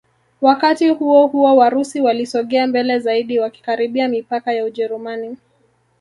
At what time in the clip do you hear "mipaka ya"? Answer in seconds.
4.07-4.65